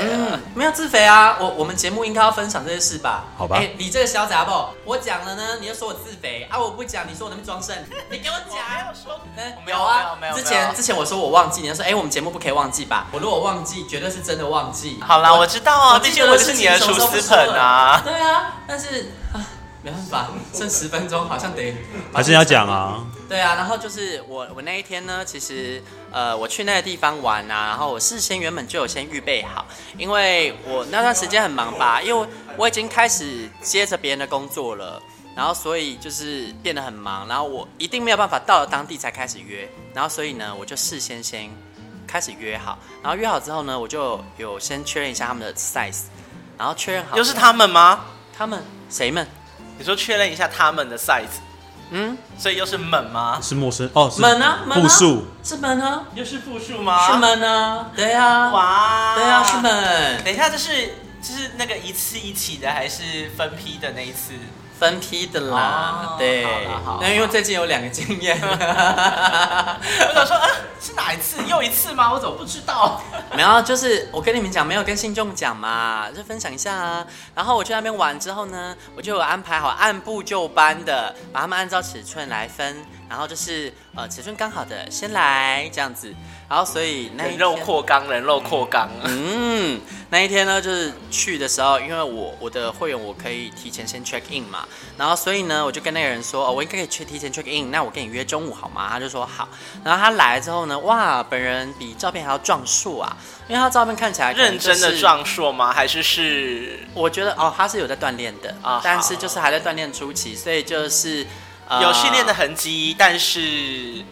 [0.55, 3.25] 没有自肥啊，我我们节目应该要分享这些事吧？
[3.37, 3.57] 好吧。
[3.57, 4.53] 哎、欸，你这个小杂不，
[4.85, 7.77] 我讲了呢，你又说我自肥啊，我不讲，你说我那边装剩，
[8.11, 8.63] 你给我讲。
[8.73, 13.07] 没有说，嗯，没有啊，没有，之前之前我说我忘记，你就说哎、欸，我们节目不可以忘记吧？
[13.13, 14.99] 我如果忘记，绝对是真的忘记。
[15.07, 18.03] 好啦，我，我知道啊，毕竟我是是你的厨师粉啊。
[18.05, 19.13] 对啊，但是。
[19.83, 21.75] 没办法，剩十分钟，好像得
[22.13, 23.05] 还是要讲啊。
[23.29, 29.67] 对啊，然后就是我我那一天呢，其实呃我去那个地方玩啊，然后我事先原本就有先预备好，
[29.97, 35.03] 因为我那段时间很忙吧，因为我已经开始接着别人的工作了，
[35.35, 41.51] 然后所以就是变得很忙，然后我一定没有办法到了当地才开始约，然后所以呢我就事先先
[42.07, 46.03] 开始约好，然后约好之后呢，我就有先确认一下他们的 size，
[46.59, 47.17] 然后确认好。
[47.17, 48.05] 又是他们吗？
[48.37, 49.27] 他们谁们？
[49.83, 51.41] 你说确认一下他们的 size，
[51.91, 53.41] 嗯，所以又是门吗？
[53.43, 57.11] 是陌生哦，门啊，复数是门啊，又是复数吗？
[57.11, 60.23] 是门啊，对啊，哇，对啊，是门。
[60.23, 64.35] 等一下，这是这是那个一次一起的，还是分批的那一次？
[64.83, 66.45] 分批的啦，哦、对，
[67.01, 70.49] 那因为最近有两个经验， 我想说啊，
[70.81, 71.41] 是哪一次？
[71.47, 72.13] 又一次吗？
[72.13, 73.01] 我怎么不知道？
[73.33, 77.07] 没有，就是我跟你们讲，没有跟信众讲嘛，就分享一下啊。
[77.33, 86.15] 然后我去那边玩之后呢，我就有安排好，按部就班的把他们按照尺寸来分，然后就是呃尺寸刚好的先来这样子。
[86.49, 88.87] 然后所以那一天人肉扩肛，人肉扩肛。
[89.05, 98.89] 嗯，那一天呢，就是去的时候，因为我我的会员我可以提前先 check in 嘛，然后所以呢，我就跟那个人说，哦，我应该可以去提前 check in，那我跟你约中午好吗？
[98.91, 99.47] 他就说好。
[99.85, 105.71] 然后他来之后呢，哇，本人比照片还要壮硕啊，因为他照片看起来、就是、认真的壮硕吗？
[105.71, 106.81] 还是是？
[106.95, 111.27] 我觉得哦，他是有在锻炼的啊，哦、但是就是还在锻炼初期，所以就是。
[111.81, 113.41] 有训练的痕迹，但是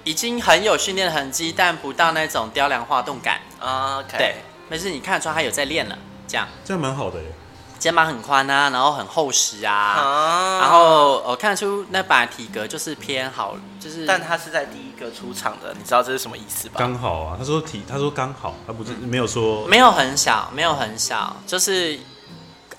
[0.04, 3.40] 已经很有训练的痕迹，但不到那种雕梁画栋感。
[3.60, 4.36] OK，对，
[4.70, 7.26] 但是你看得出他有在练了，这样这样蛮好的耶。
[7.78, 14.04] 肩膀很宽啊，然后很厚实啊，啊然后我看得出那把体格就是偏好，就是。
[14.04, 16.74] 但他是在第一个出场的，你知道这是什么意思吧？
[16.76, 21.98] 刚好啊，他说体，他说刚好，他不是没有说，没有很小，没有很小，就是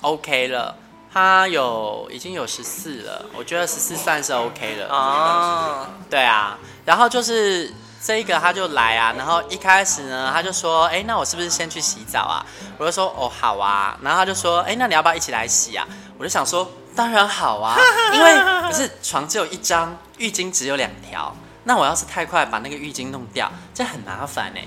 [0.02, 0.76] OK 了。
[1.12, 5.88] 他有已经有十四了，我觉得十四算是 OK 了啊。
[6.08, 7.72] 对啊，然后就是
[8.02, 12.46] 这一个他就来啊，然后一开始呢他就说，哎，那我是不是先去洗澡啊？
[12.78, 13.98] 我就说，哦，好啊。
[14.02, 15.86] 然后他就说，哎，那你要不要一起来洗啊？
[16.16, 17.76] 我就想说，当然好啊，
[18.14, 18.34] 因为
[18.66, 21.34] 不是床只有一张，浴巾只有两条。
[21.64, 24.66] 那我要是太快把那个浴巾弄掉，这很麻烦哎。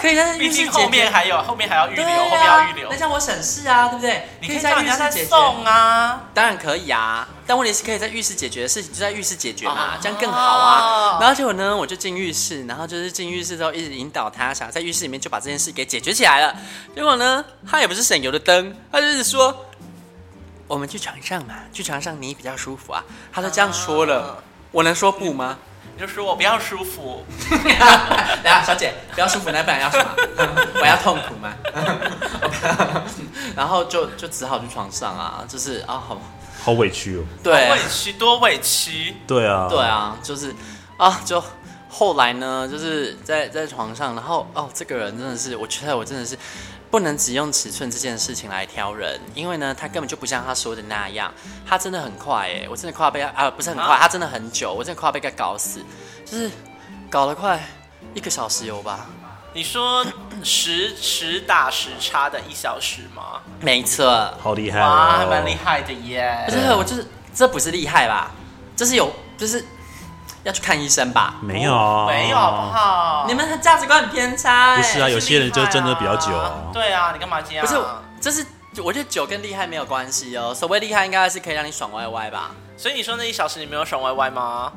[0.00, 2.90] 可以在浴室解决，后面还有后面还要预留，啊、后面要预留。
[2.90, 4.28] 那像我省事啊，对不对？
[4.40, 7.28] 你可以在浴室解决啊，当然可以啊。
[7.46, 11.18] 但问题是可以在浴室解决的事情就在浴室解决嘛，这样更好啊。
[11.20, 16.54] 然后结果呢，我就进浴室，然后就是进浴室之后一直引导他，想在浴室里面就把这件事给解决起来了。
[16.94, 19.66] 结果呢，他也不是省油的灯，他就是说，
[20.66, 23.04] 我们去床上嘛，去床上你比较舒服啊。
[23.32, 25.58] 他都这样说了，我能说不吗？
[25.94, 30.04] 你就说我不要舒服， 等下小姐不要舒服，那不然要什么？
[30.80, 31.52] 我要痛苦吗？
[33.54, 36.20] 然后就就只好去床上啊，就是啊，好
[36.64, 40.54] 好委屈哦，对，委屈多委屈，对啊，对啊，就是
[40.96, 41.42] 啊，就
[41.88, 46.38] 后来呢，就是在在床上，然后哦，这个人真的是，我觉得我真的是。
[46.92, 51.32] 不能只用尺寸这件事情来挑人，因为呢，他根本就不像他说的那样，
[51.66, 55.80] 他真的很快哎，我真的快要被啊，不是很快，他真的很久，我真的快要被他搞死，
[56.26, 56.50] 就是
[57.08, 57.58] 搞了快
[58.12, 59.06] 一个小时有吧？
[59.54, 60.04] 你说
[60.44, 63.40] 实实打实差的一小时吗？
[63.60, 64.06] 没错，
[64.42, 66.44] 好厉害，哇，还蛮厉害的耶！
[66.46, 68.30] 不是，我就是这不是厉害吧？
[68.76, 69.64] 这是有，就是。
[70.44, 71.34] 要去看医生吧？
[71.40, 73.24] 没有，哦、没有，好不好？
[73.28, 74.76] 你们价值观很偏差。
[74.76, 76.52] 不是啊，有些人就真的比较久、啊。
[76.72, 77.64] 对啊，你干嘛这样？
[77.64, 77.80] 不是，
[78.20, 78.44] 这是
[78.82, 80.52] 我觉得酒跟厉害没有关系哦。
[80.54, 82.50] 所谓厉害，应该是可以让你爽歪歪吧。
[82.76, 84.72] 所以你说那一小时你没有爽歪歪吗？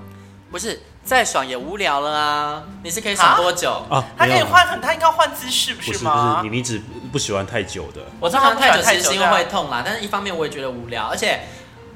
[0.52, 2.64] 不是，再爽也无聊了啊。
[2.84, 3.84] 你是可以爽多久？
[3.90, 6.36] 啊，他可以换，他应该换姿势，不不是吗？
[6.38, 8.02] 不是，你你只不喜欢太久的。
[8.20, 11.42] 我知道太久其实是因为会痛啦，但是一方面我也觉得无聊，而且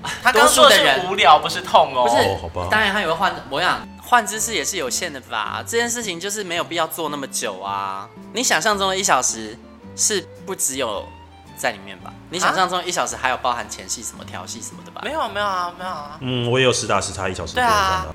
[0.24, 2.08] 他刚说的是无聊，不是痛哦。
[2.08, 2.68] 不是，哦、好吧。
[2.72, 3.80] 当然他也会换模样。
[4.02, 5.64] 换姿势也是有限的吧？
[5.68, 8.10] 这件事情就是没有必要做那么久啊！
[8.34, 9.56] 你想象中的一小时
[9.96, 11.08] 是不只有
[11.56, 12.12] 在里面吧？
[12.32, 15.02] 你想象中的一小时还有包含前戏什么调戏什么的吧？
[15.04, 16.18] 没有没有啊，没有啊。
[16.22, 17.54] 嗯，我也有实打实差一小时。
[17.54, 18.08] 对啊。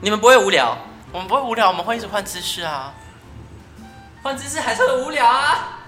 [0.00, 0.74] 你们不会无聊？
[1.12, 2.94] 我们不会无聊，我们会一直换姿势啊。
[4.22, 5.80] 换姿势还是很无聊啊！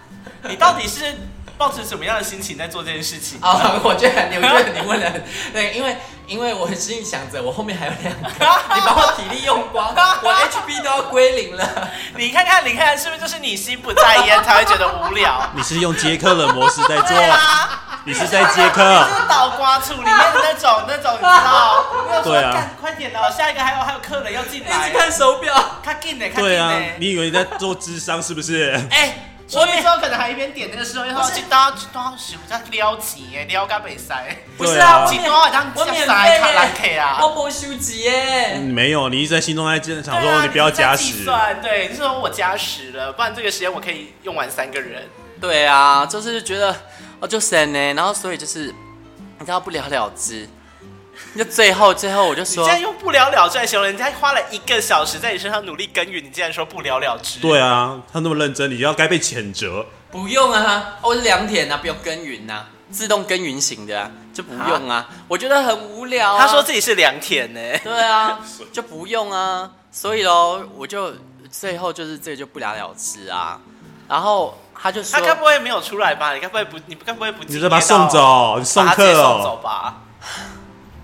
[0.42, 1.16] 你到底是
[1.56, 3.38] 抱着什么样的心情在做这件事情？
[3.40, 5.12] 啊，我觉得你，我觉得你问的
[5.52, 5.96] 对，因为。
[6.26, 11.90] 因为我心里想着，我后面还有两个， 你把我体力用光，我 HP 都要归零了。
[12.16, 15.46] 你看看，你看看，是不是就是你心不在焉才会觉得无聊？
[15.54, 18.82] 你是用接客的模式在做，啊、你是在接客。
[18.82, 21.84] 你是倒瓜处里面的那种那种，你知道？
[22.24, 24.88] 对啊，快点了，下一个还有还有客人要进来。
[24.88, 28.72] 一直看手表，看紧呢，对啊，你以为你在做智商是不是？
[28.90, 29.14] 哎、欸。
[29.46, 34.36] 所以说可能还一边点那个时候，然后去当去当时在撩钱哎，撩干被塞。
[34.56, 38.58] 不是啊，几多好像我免费卡兰 K 啊，我不收钱耶。
[38.58, 41.24] 没有，你一直在心中在想说你不要加时。
[41.24, 45.08] 算对，你说我加时了，不然这个时间我可以用完三个人。
[45.40, 46.74] 对啊，就是觉得
[47.20, 48.74] 哦就省呢，然后所以就是
[49.38, 50.48] 你知道不了了之。
[51.36, 57.40] 就最后最后我就说，你竟然用不了了之来形容人家花了一个小时在你身上努力耕耘，你竟然说不了了之？
[57.40, 59.86] 对啊，他那么认真，你就要该被谴责。
[60.10, 65.08] 不用啊，我是良田啊，不用耕耘呐，自动耕耘型的啊，就不用啊。
[65.26, 66.38] 我觉得很无聊啊。
[66.38, 67.60] 他说自己是良田呢。
[67.82, 68.38] 对啊，
[68.72, 69.70] 就不用啊。
[69.90, 71.12] 所以喽，我就
[71.50, 73.58] 最后就是这个就不了了之啊。
[74.08, 76.34] 然后他就说，他该不会没有出来吧？
[76.34, 76.78] 你该不会不？
[76.86, 77.42] 你该不会不？
[77.44, 80.02] 你就把他送走，你送客送走吧。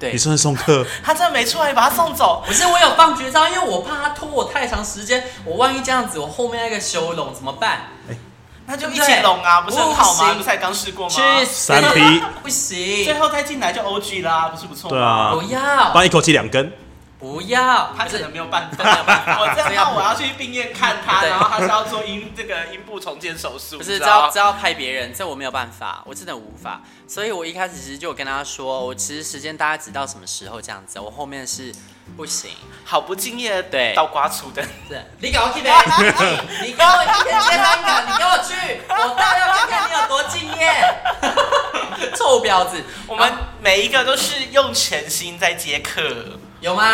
[0.01, 2.43] 对，你算送客， 他真的没出来，把他送走。
[2.47, 7.83] 不是我有放绝招，因为我怕他拖我太长时间，我万一这样子，我后面那个修龙怎么办？
[8.09, 8.19] 欸、
[8.67, 10.33] 那就一起拢啊，不是很好吗？
[10.33, 11.15] 不是才刚试过吗？
[11.15, 14.97] 去三 P 不行，最后再进来就 OG 啦，不是不错吗？
[14.97, 16.73] 对啊，不要，帮一口气两根。
[17.21, 18.83] 不要，他可能没有办法。
[19.39, 23.77] 我这样，我要去病院看他，然后他是要做阴这个阴部重建手术。
[23.77, 26.81] 不是，只要只要拍别人，这我没有办法，我真的无法。
[27.07, 31.71] 所以我一开始其实就有跟他说，我其实时间大概只到什么时候这样子，我后面是
[32.17, 32.53] 不行，
[32.87, 34.65] 好不敬业，对，倒刮出的。
[34.89, 35.71] 对，你给我去呗，
[36.65, 40.73] 你给我一天接三个，你给我去，我倒要看看你有多敬业。
[42.17, 43.31] 臭婊子，我们
[43.61, 46.01] 每一个都是用全心在接客。
[46.61, 46.85] 有吗？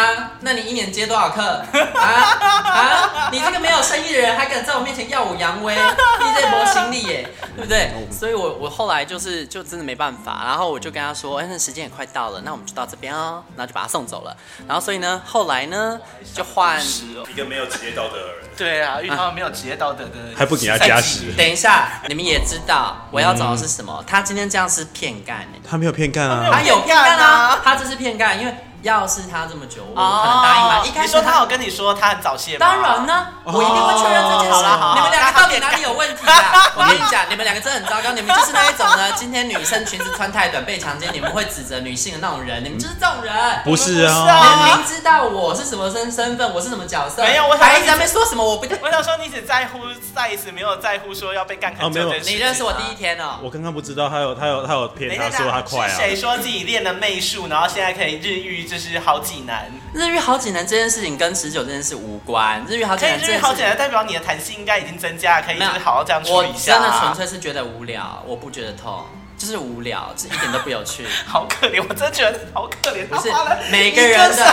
[0.41, 1.43] 那你一年接多少课
[1.95, 3.29] 啊啊？
[3.33, 5.75] 你这个没有生意的人，还敢在我面前耀武扬威？
[5.75, 7.91] 你这波行李耶，对不对？
[8.13, 14.37] 所以我我后来就是就真的没办法，然后我就跟他说，哎，那时间也快到了，那我们就到这边哦，然后就把他送走了。
[14.69, 15.99] 然后所以呢，后来呢
[16.33, 16.81] 就换
[17.29, 18.47] 一个没有职业道德的人。
[18.57, 21.33] 对啊， 遇到没有职业道德的人，还不给他加时。
[21.37, 24.05] 等一下，你们也知道我要找的是什么？
[24.07, 25.59] 他今天这样是骗干的。
[25.69, 28.55] 他没有骗干啊，他有骗干啊，他这是骗干，因为。
[28.83, 30.83] 要是他这么久，我可能答应吗？
[30.87, 32.67] 一开始你说他有跟你说他很早泄吗？
[32.67, 34.63] 当然呢，我一定会确认这件事。
[34.95, 36.73] 你们两个到底哪里有问题啊？
[36.77, 38.13] 我跟你讲，你们两个真的很糟糕。
[38.13, 42.63] 你们就是那一种呢，今天女生裙子穿太短被强奸，你们会指责女性的那种人。
[42.63, 43.35] 你们就是这种人。
[43.65, 48.67] 不是啊，你明知道我是什么身身份，我是什么角色，没有，我还一直在那边说什么我不。
[48.83, 49.79] 我想说，你只在乎
[50.15, 52.13] size，没有在乎说要被干很久。
[52.25, 53.39] 你认识我第一天哦。
[53.43, 55.95] 我刚刚不知道他有他有他有骗他说他快啊。
[55.97, 59.71] 谁说自己练了媚术，然后现在可以日遇就是好几难？
[59.95, 62.65] 日遇好几难这件事情跟持久这件事无关。
[62.69, 66.77] 日遇好几难，日遇好几难代表你的弹性应该已经增加，可以就是好好这样处理一下。
[66.77, 69.05] 我真的纯粹是觉得无聊，我不觉得痛，
[69.39, 71.07] 就是无聊，这一点都不有趣。
[71.29, 73.07] 好可怜，我真的觉得好可怜。
[73.07, 73.31] 不是
[73.71, 74.45] 每个人的，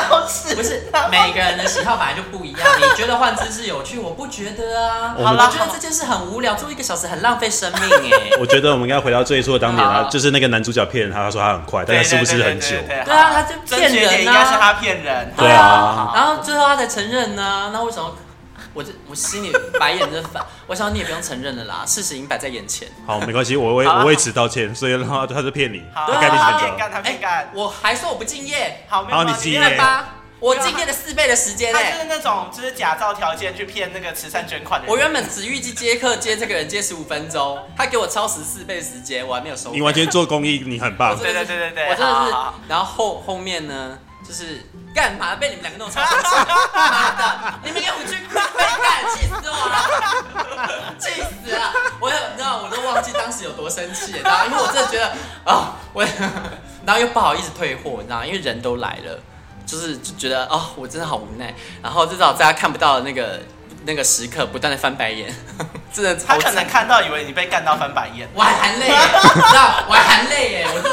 [0.55, 2.59] 不是 每个人的喜好本来就不一样。
[2.79, 5.15] 你觉得换姿势有趣，我不觉得啊。
[5.17, 8.37] 好了，我觉得这件事很无聊，做一个小时很浪费生命哎。
[8.39, 12.67] 我觉得我们应该回到最初的当年啊，就是那个男主角骗人，他说他很快，但是是不是很久？
[12.87, 14.17] 对啊，他就骗人啊。
[14.17, 15.33] 应该是他骗人。
[15.37, 16.11] 对啊。
[16.13, 17.71] 然后最后他才承认呢。
[17.73, 18.13] 那为什么？
[18.73, 22.87] 我这我心里白眼真烦， 我想你也不用承认了啦，事实已经摆在眼前。
[23.05, 26.91] 好，没关系，我为我为此道歉，所以的话他是骗你，他该你承认。
[26.91, 28.85] 他骗干，我还说我不敬业。
[28.87, 31.71] 好，好，你敬业吧，我敬业的四倍的时间。
[31.71, 34.91] 他就是那种就是假造条件去骗那个慈善捐款的人。
[34.91, 39.71] 我原本只预计接客接这个人接十五分钟，他给我超时四倍时间，我还没有收。
[39.71, 41.15] 你完全做公益，你很棒。
[41.17, 42.31] 对对对对对，我真的是。
[42.67, 43.99] 然后后后面呢？
[44.25, 44.61] 就是
[44.93, 46.21] 干嘛被你们两个弄吵起来？
[46.73, 47.53] 妈的！
[47.63, 50.95] 你们给我去快干，气死我了！
[50.97, 51.71] 气死了！
[51.99, 56.03] 我有，你知道，我都忘记当时有多生气，你知道，因为我真的觉得啊、哦，我，
[56.85, 59.19] 然后又不好意思退货，你知道，因为人都来了，
[59.65, 63.39] 就是就觉得啊、哦，我真的好无奈，然后至少大家看不到的那个。
[63.85, 65.29] 那个时刻不断的翻白眼，
[65.91, 70.92] 真的他可能看到以为你被干到翻白眼，我还含泪耶，知道我还含泪耶，我真的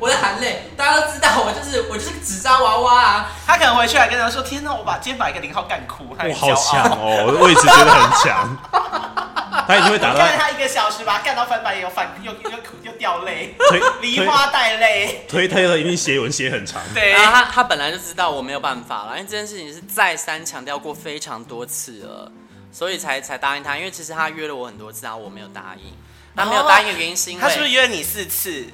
[0.00, 3.30] 我在含泪，大家都知道我就是我就是个纸扎娃娃啊。
[3.46, 8.56] 他可能回去还跟他说：“天哪，我把今天把一个零号干哭。”我好强哦，我一直觉得很强。
[9.68, 10.18] 他一定会打到。
[10.18, 12.50] 看他一个小时把他干到翻白眼，又翻又又
[12.82, 13.54] 又掉泪，
[14.00, 16.80] 梨花带泪，推推了一定写文写很长。
[16.94, 22.32] 对，然后他他本来就知道我没有办法了，因为这件事情是再三强调过非常多次了。
[22.72, 25.92] 所以才才答应他，因为其实他约了我很多次，然后我没有答应。
[26.36, 28.64] 他没有答应的原因是因为、哦、他是不是约了你四次？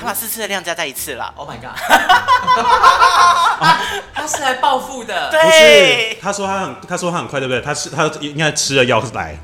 [0.00, 1.30] 他把四次的量加在一次了。
[1.36, 1.76] Oh my god！
[4.14, 5.30] 他是来报复的。
[5.30, 7.60] 对，不是，他说他很，他说他很快，对不对？
[7.60, 9.36] 他是，他应该吃了药来。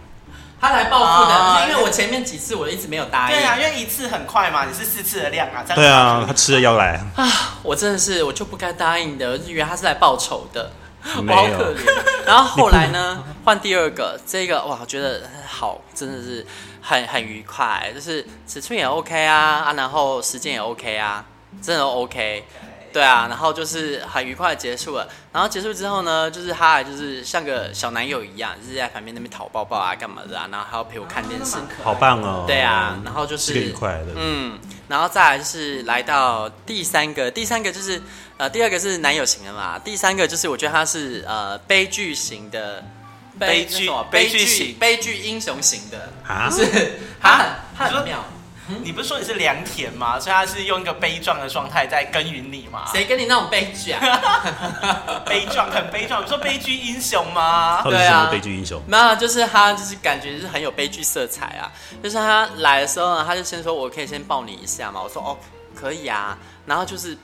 [0.58, 3.36] 他来报复的，哦、因为我前面几次我一直没有答应。
[3.36, 5.62] 对啊，因为一次很快嘛，你是四次的量啊。
[5.74, 6.98] 对啊，他吃了药来。
[7.14, 7.28] 啊，
[7.62, 10.70] 我真的是，我就不该答应的，我以为他是来报仇的。
[11.06, 12.26] 好可怜。
[12.26, 16.44] 然后后来呢，换第二个，这个哇，我觉得好，真的是
[16.82, 21.24] 很很愉快，就是尺寸也 OK 啊啊，然后时间也 OK 啊，
[21.62, 22.44] 真的 OK。
[22.92, 25.06] 对啊，然后就是很愉快的结束了。
[25.30, 32.44] 然后结束之后呢，就是他还就是像个小男友一样，就是在旁边那边讨抱抱啊，干嘛的啊，然后还要陪我看电视，好棒哦。
[32.46, 38.00] 对啊，然后就是，是个愉快的，嗯，然后再来就是来到第三个，第三个就是
[38.36, 42.84] 呃，第二个是男友型的嘛，第三个就是我觉得他是呃悲剧型的
[43.38, 48.24] 悲剧悲剧型悲剧英雄型的啊，是他很他很妙。
[48.82, 50.18] 你不是说你是良田吗？
[50.18, 52.84] 所以他是用一个悲壮的状态在耕耘你吗？
[52.92, 54.00] 谁跟你那种悲剧啊？
[55.24, 56.24] 悲壮，很悲壮。
[56.24, 57.82] 你说悲剧英雄吗？
[57.84, 58.82] 对啊，悲剧英雄。
[58.86, 61.70] 没有，就是他，就是感觉就是很有悲剧色彩啊。
[62.02, 65.38] 就是他来的时候呢，他就先说：“我可以先抱你一下吗？”我说：“哦，
[65.74, 67.16] 可以啊。”然后就是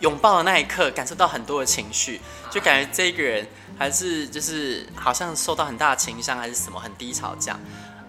[0.00, 7.58] 拥抱的那一刻，感受到很多的情绪，就感觉这个人还是就是好像受到很大的情伤，还是什么很低潮这样。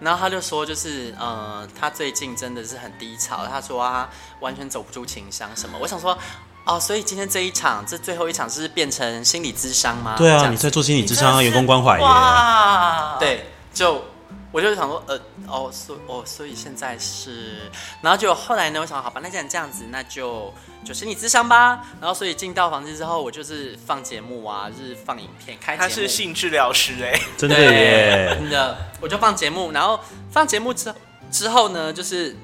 [0.00, 3.46] 然后他就说，就是，呃，他最近真的是很低潮。
[3.46, 4.08] 他说他
[4.40, 5.78] 完全走不出情伤什么。
[5.80, 6.18] 我想说，
[6.64, 10.14] 哦，所以今天这一场，这最后一场是变成心理智商吗？
[10.16, 12.04] 对啊，你在做心理智商啊，员工关怀耶。
[12.04, 14.04] 哇，对，就。
[14.52, 17.70] 我就想说，呃，哦，所哦，所以现在是，
[18.02, 20.52] 然后就后来呢，我想，好吧，那既然这样子，那就
[20.84, 21.86] 就心理咨商吧。
[22.00, 25.76] 然后，所以进到房间之后，我就是放节目啊，就是放影片，开。
[25.76, 28.76] 他是性治疗师哎，真的耶，真的。
[29.00, 30.00] 我就放节目，然后
[30.32, 30.92] 放节目之
[31.30, 32.34] 之后呢，就是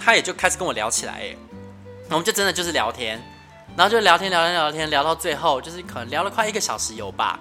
[0.00, 1.36] 他也就开始跟我聊起来，哎，
[2.08, 3.22] 我们就真的就是聊天，
[3.76, 7.38] 然后就聊天聊天聊天聊到最后，就是可能聊了快一个小时有吧。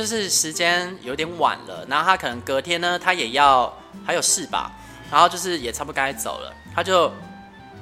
[0.00, 3.70] 就是时间有点晚了，然后他可能隔天呢，他也要
[4.02, 4.72] 还有事吧，
[5.12, 7.12] 然后就是也差不多该走了，他就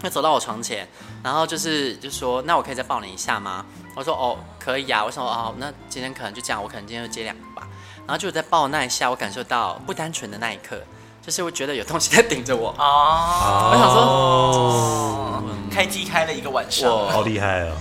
[0.03, 0.85] 他走到我床前，
[1.23, 3.65] 然后就是就说，那我可以再抱你一下吗？
[3.95, 5.05] 我说哦，可以啊。
[5.05, 7.69] 我说哦，那今天可能就这样，我可能今天就接两个吧。
[7.99, 10.77] 然后就在抱那一下，我感受到不单纯的那一刻，
[11.25, 12.75] 就是我觉得有东西在顶着我。
[12.83, 17.77] 哦，我想说，哦，开机开了一个晚上，好厉害哦。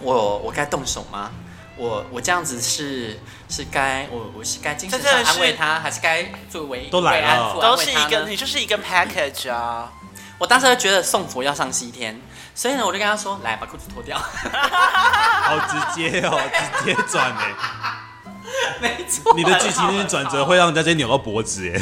[0.00, 1.30] 我我该动手吗？
[1.82, 3.18] 我我这样子是
[3.48, 9.90] 是该我我是该精神上安慰他，还是该作为都来了，都是一个你就是一个 package 啊！
[10.38, 12.20] 我当时就觉得送佛要上西天，
[12.54, 14.16] 所以呢，我就跟他说：“来，把裤子脱掉。
[15.42, 16.40] ”好直接哦，
[16.78, 17.52] 直接转哎，
[18.80, 21.80] 没错，你的剧情那些转折会让人家直接扭到脖子哎。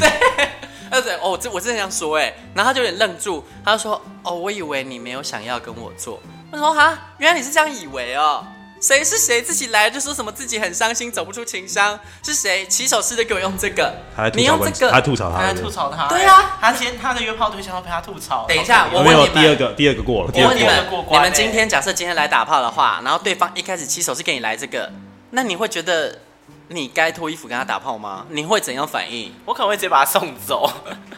[0.91, 8.47] 对，对哦，这我真的想说哎，然后他就有点愣住，他就说：“哦，我以为你没有想要跟我做。”我说：“哈，原来你是这样以为哦。”
[8.81, 12.01] 谁是谁自己来就说什么自己很伤心走不出情伤？
[12.25, 13.95] 是谁起手式的给我用这个？
[14.35, 14.91] 你用这个？
[14.91, 16.09] 他吐槽他，他吐槽他。
[16.09, 18.47] 对啊，他先他的约炮对象要陪他吐槽。
[18.49, 20.31] 等一下，我问你们，第二个第二个过了。
[20.35, 24.91] 我问你们，你们今天假设今天来打炮的话，然后对方一开始起手是给你来这个，
[25.31, 26.19] 那你会觉得
[26.69, 28.25] 你该脱衣服跟他打炮吗？
[28.31, 29.35] 你会怎样反应？
[29.45, 30.73] 我可能会直接把他送走。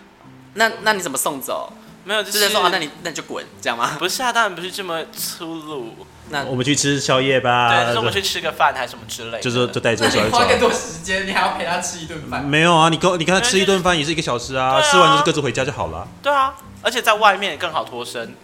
[0.55, 1.73] 那那你怎么送走？
[2.05, 3.97] 没有，就是说啊，那你那你就滚，这样吗？
[3.99, 5.95] 不是啊，当然不是这么粗鲁。
[6.31, 7.69] 那我们去吃宵夜吧。
[7.69, 9.41] 对，就是我们去吃个饭还是什么之类的。
[9.41, 10.39] 就是就带着小孩 走。
[10.39, 12.43] 花更多时间，你还要陪他吃一顿饭？
[12.43, 16.09] 没有啊，你跟你跟他吃一顿饭也是一个小时啊，吃完就是各自回家就好了。
[16.23, 18.35] 对啊，而且在外面更好脱身。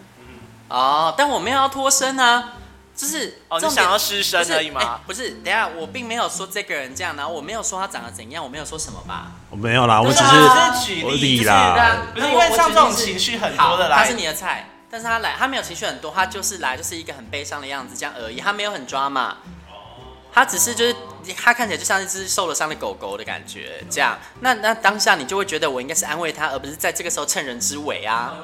[0.69, 2.53] 哦，但我没有要脱身啊，
[2.99, 5.01] 就是哦，你想要失身而已吗？
[5.07, 9.31] 不是，等下我并没有说这个人这样，然后我没有说他长得怎样，我没有说什么吧？
[9.51, 14.71] 我没有啦，我只是举例啦，不是因为像这种情绪很多的来，他是你的菜。
[14.91, 18.41] 但是他来，他没有情绪很多，他就是来，就是一个很悲伤的样子，这样而已。
[18.41, 19.37] 他没有很抓嘛，
[20.33, 20.97] 他只是就是
[21.37, 24.19] 他看起来就像一只受了伤的狗狗的感觉，这样。
[24.41, 28.35] 那那当下你就会觉得我应该是安慰他，而不是在这个时候趁人之危啊。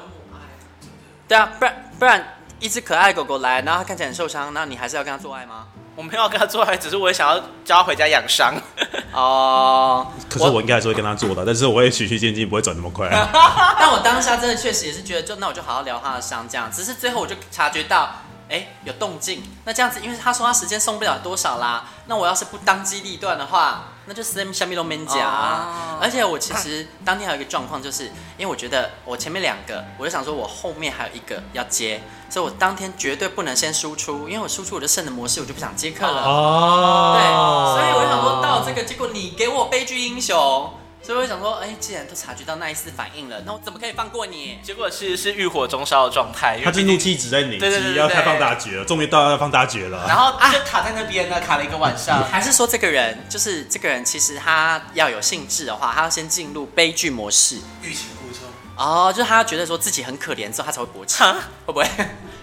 [1.27, 2.34] 对啊，不然不然
[2.65, 5.67] 一只可爱的狗狗来，然后它看起来很受伤，那你还是要跟它做爱吗？
[5.95, 8.55] 我没有要跟它做爱，只是我也想要叫它回家养伤。
[9.13, 13.07] 哦，可是我应该还是会跟他做的，但是我会循序渐进，不会转那么快。
[13.79, 16.71] 但我当下真的确实也是觉得，就那我就好好疗他的伤，这样。
[16.71, 18.09] 只是最后我就察觉到，
[18.49, 19.43] 哎，有动静。
[19.63, 23.85] 那这样子，因为他说他时间送不了多少啦，那我要是不当机立断的话。
[24.07, 28.03] 那就 Slim 下面都没讲，而且我其实当天还有一个状况，就是
[28.37, 32.03] 因为我觉得我前面两个，我就想说我后面还有一个要接，
[32.35, 36.21] 所以我当天绝对不能先输出，因为我输出我就剩的模式，我就不想接客了。
[36.25, 37.23] 哦，对，
[37.71, 40.69] 所以我就想说到这个，结果你给我悲剧英雄。
[41.01, 44.59] 所以我想说，哎、欸，既然都察觉到那一丝反应了，那我怎么可以放过你？
[44.61, 50.03] 结果是是欲火中烧的状态，他是怒气值在累积，要开放大绝了，终于到要放大绝了。
[50.05, 52.21] 然后就卡在那边呢，啊、卡了一个晚上。
[52.29, 58.41] 还是说这个人，就是这个人，其实他要有兴致的话，他要先进入悲剧模式，欲擒故纵。
[58.75, 61.23] 哦，就是他觉得说自己很可怜之后，他才会勃起，
[61.65, 61.87] 会不会？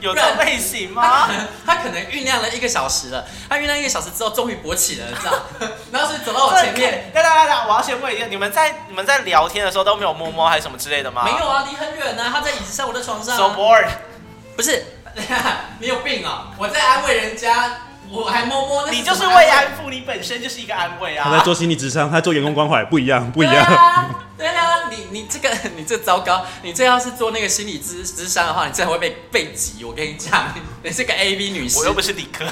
[0.03, 1.31] 有这种类型吗？
[1.65, 5.33] 他可能酝酿了一个小时了，他酝酿一个小时之后，终于勃起了，知道？
[5.93, 7.11] 然后是走到我前面。
[7.15, 11.23] 等等等等，我要先问一下，你们在你们在聊天的时候都没有摸摸还是什么之类的吗？
[11.25, 12.25] 没有啊，离很远呢。
[12.31, 13.37] 他在椅子上，我在床上。
[13.37, 13.87] So bored。
[14.57, 14.85] 不是，
[15.81, 16.49] 你有病啊！
[16.59, 17.73] 我在安慰人家，
[18.11, 18.91] 我还摸摸。
[18.91, 21.25] 你就是慰安妇，你本身就是一个安慰啊。
[21.31, 24.11] 他在做心理智商，他在做员工关怀，不一样，不一样。
[24.43, 29.85] 对啊，你你这个你这糟糕，你这要是做那个心理咨咨商的话，你真的会被被挤。
[29.85, 32.45] 我跟你讲，你是个 A V 女士，我又不是理科，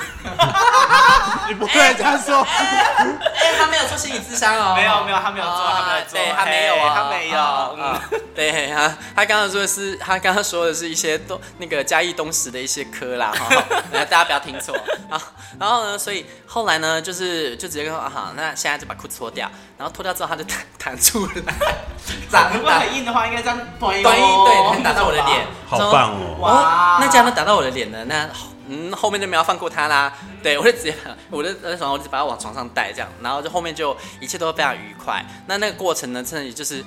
[1.48, 2.42] 你不会这样说。
[2.42, 7.40] 哎，他没有做心理咨商哦，没有没有，他没有做，他没有做，对，他没有啊，他没有。
[7.76, 13.48] 嗯，对他他刚刚说的是，他刚刚说的是一些东那个嘉义东石的一些科啦，哈，
[13.92, 14.76] 大家不要听错
[15.08, 15.20] 啊。
[15.58, 21.54] 然后呢，所以后来呢，就是就直接跟说啊，好，那现在就把裤子脱掉，然后脱掉之后他就弹弹出来。
[22.30, 26.36] 长如果很硬的话，应该这样短一对，能打到我的脸，好棒哦！
[26.40, 28.04] 哇，那这样能打到我的脸呢？
[28.06, 28.28] 那
[28.68, 30.12] 嗯，后面就没有放过他啦。
[30.42, 30.94] 对，我就直接，
[31.28, 35.24] 我就那时候我就把他往床上带，这样，然后就后面就一切都非常愉快。
[35.46, 36.84] 那那个过程呢，真的也就是，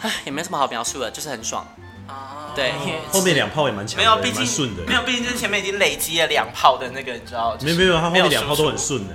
[0.00, 1.64] 唉，也没什么好描述的，就是很爽
[2.08, 2.50] 啊。
[2.56, 2.72] 对，
[3.12, 7.56] 后面两炮也蛮强，没有，毕竟顺的，没有，毕竟就是前面已经累积了两炮的那个，你知道？
[7.60, 9.14] 没有没有，他后面两炮都很顺的。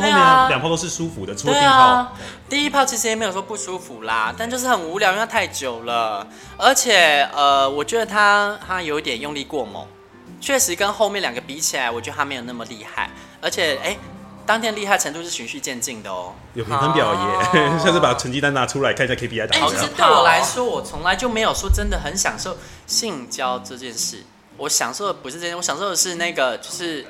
[0.00, 1.70] 对啊，两炮都是舒服的，除了第一炮。
[1.70, 2.12] 啊、
[2.48, 6.26] 第一炮其实也没有说不舒服啦，但就是很无聊，因为它太久了，
[6.56, 9.86] 而且呃，我觉得他他有一点用力过猛，
[10.40, 13.96] 确实跟后面两个比起来，我觉得他没有那么厉害，而且哎，
[14.44, 16.32] 当天厉害程度是循序渐进的哦。
[16.54, 19.56] 有评分表耶， 下次把成绩单拿出来看一下 KPI 打。
[19.56, 24.24] 哎，其实对我来说，我从来就没有说真的很享受性交这件事，
[24.56, 27.06] 我享受的不是这件，我享受的是那个就是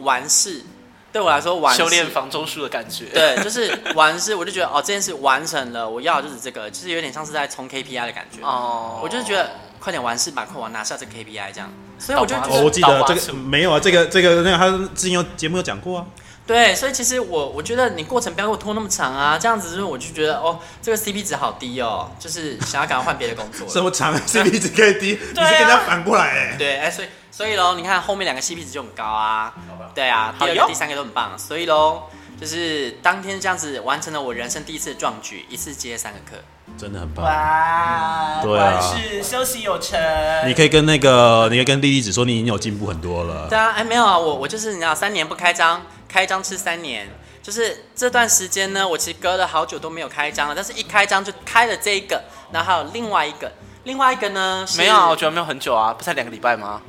[0.00, 0.64] 完事。
[1.12, 3.06] 对我来说，玩修炼房中术的感觉。
[3.06, 8.42] 对，就是完事，我就觉得哦，这件事完成了，我要的就是这个，就是有点像是在冲 KPI 的感觉。
[8.42, 9.50] 哦，我就是觉得
[9.80, 11.72] 快点完事，吧快完拿下这个 KPI 这样。
[11.98, 16.06] 所以我就哦，我记得这个没有啊，这个这个那个他之前有节目有讲过啊。
[16.46, 23.66] 对，所以其实我我觉得你过程不要给我拖那么长啊，这样子就是我就觉得哦，这个 CP 值好低哦，就是想要赶快换别的工作。
[23.68, 26.56] 这么长 CP 值可以低，你是跟人家反过来哎。
[26.56, 29.52] 对，哎，所以所以喽，你看后面两个 CP 值就很高啊。
[29.94, 32.04] 对啊，第二个、第三个都很棒，所以喽，
[32.40, 36.42] 就是当天这样子完成了我人生第一次的壮举，一次接三个课，
[36.78, 37.26] 真的很棒。
[37.26, 40.00] 哇，对啊，是休息有成。
[40.46, 43.46] 你可以跟那个，你可以跟莉莉子说，你已经有进步很多了。
[43.50, 45.82] 对啊，哎，没有啊，我我就是你知道，三年不开张。
[46.08, 47.06] 开张吃三年，
[47.42, 53.52] 就是这段时间呢，我其实隔了好久都没有开张了，但是一开张就开了这一个，然后还有另外一个，
[53.84, 56.80] 另外一个呢，没有啊，我觉得没有很久啊，不才两个礼拜吗？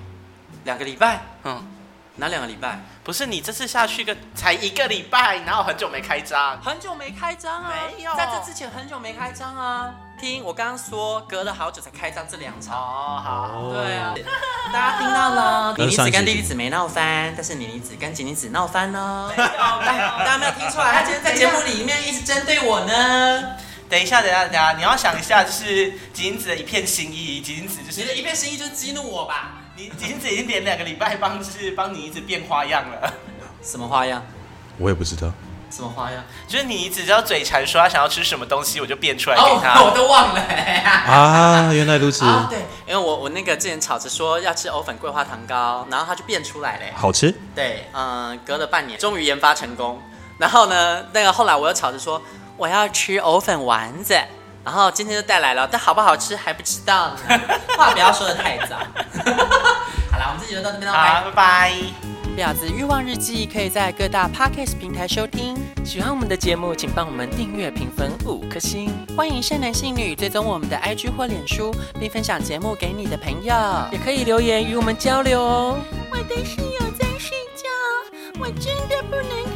[0.68, 1.65] 两个礼拜，嗯，
[2.15, 2.78] 哪两个礼拜？
[3.01, 9.93] 不是你这次下去个才一个礼拜，然后很久没开张，很久没开张啊，没有，在这之前很久没开张啊。
[10.20, 14.13] 听我刚刚说，隔了好久才开张这两场哦，好，对啊，
[14.74, 19.32] 大家听到了，妮妮子跟莉莉子没闹翻，但是妮妮子跟锦妮子闹翻了。
[19.38, 23.55] 大家没有听出来，他今天在节目里面一直针对我呢。
[23.89, 29.57] 等一下，等一下，等一下，你要想一下，就是锦妮子的一片心意，锦妮子就是你的一片心意，就是激怒我吧？
[29.78, 33.13] 你锦妮子已经连两个礼拜帮，就是帮你一直变花样了。
[33.61, 34.25] 什么花样？
[34.80, 35.32] 我也不知道。
[35.69, 36.23] 什么花样？
[36.47, 39.80] 就是你只要嘴馋说他想要吃什么东西，我就变出来给他。
[39.80, 42.25] 哦、我都忘了啊，原来如此。
[42.25, 42.57] 哦、对，
[42.88, 46.86] 因为我我那个之前吵着说要吃藕粉桂花糖糕，然后他就变出来了。
[46.95, 47.32] 好吃。
[47.53, 50.01] 对，嗯，隔了半年，终于研发成功。
[50.39, 52.19] 然后呢，那个后来我又吵着说
[52.55, 54.19] 我要吃藕粉丸子，
[54.68, 57.39] 然后今天就带来了，但好不好吃还不知道呢。
[57.78, 58.76] 话不要说的太早。
[60.11, 61.72] 好了，我们这集就到这边了，好，拜拜。
[62.38, 65.55] 婊子欲望日记可以在各大 Podcast 平台收听。
[65.86, 68.91] 喜欢我们的节目，请帮我们订阅、评分五颗星。
[69.15, 73.55] 欢迎善男信女追踪我们的 IG 或脸书，并分享节目给你的朋友，
[73.93, 75.80] 也可以留言与我们交流哦。
[76.11, 77.70] 我的室友在睡觉，
[78.38, 79.47] 我真的不能。